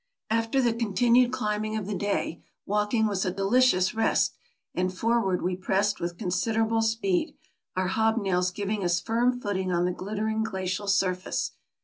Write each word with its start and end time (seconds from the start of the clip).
After 0.31 0.63
the 0.63 0.73
continued 0.73 1.31
climbing 1.31 1.77
of 1.77 1.85
the 1.85 1.93
day, 1.93 2.43
walking 2.65 3.05
was 3.05 3.23
a 3.23 3.29
delicious 3.29 3.93
rest, 3.93 4.35
and 4.73 4.91
forward 4.91 5.43
we 5.43 5.55
pressed 5.55 5.99
with 5.99 6.17
considerable 6.17 6.81
speed, 6.81 7.35
our 7.75 7.87
hobnails 7.89 8.49
giving 8.51 8.83
us 8.83 8.99
firm 8.99 9.39
footing 9.39 9.71
on 9.71 9.85
the 9.85 9.91
glittering 9.91 10.41
glacial 10.43 10.87
surface. 10.87 11.51